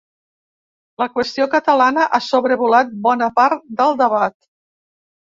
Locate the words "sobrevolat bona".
2.27-3.27